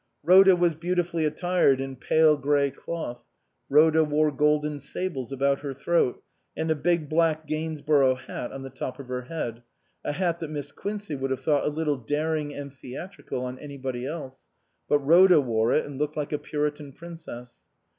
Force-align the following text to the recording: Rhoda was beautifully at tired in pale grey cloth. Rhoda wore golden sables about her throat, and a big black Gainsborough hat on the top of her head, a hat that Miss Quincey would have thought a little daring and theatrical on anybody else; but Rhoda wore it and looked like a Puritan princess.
Rhoda 0.23 0.55
was 0.55 0.73
beautifully 0.73 1.27
at 1.27 1.37
tired 1.37 1.79
in 1.79 1.95
pale 1.95 2.35
grey 2.35 2.71
cloth. 2.71 3.23
Rhoda 3.69 4.03
wore 4.03 4.31
golden 4.31 4.79
sables 4.79 5.31
about 5.31 5.59
her 5.59 5.73
throat, 5.75 6.23
and 6.57 6.71
a 6.71 6.75
big 6.75 7.07
black 7.07 7.45
Gainsborough 7.45 8.15
hat 8.15 8.51
on 8.51 8.63
the 8.63 8.71
top 8.71 8.97
of 8.97 9.09
her 9.09 9.21
head, 9.25 9.61
a 10.03 10.13
hat 10.13 10.39
that 10.39 10.49
Miss 10.49 10.71
Quincey 10.71 11.13
would 11.13 11.29
have 11.29 11.41
thought 11.43 11.65
a 11.65 11.69
little 11.69 11.97
daring 11.97 12.51
and 12.51 12.73
theatrical 12.73 13.45
on 13.45 13.59
anybody 13.59 14.07
else; 14.07 14.39
but 14.89 14.97
Rhoda 14.97 15.39
wore 15.39 15.71
it 15.71 15.85
and 15.85 15.99
looked 15.99 16.17
like 16.17 16.33
a 16.33 16.39
Puritan 16.39 16.93
princess. 16.93 17.57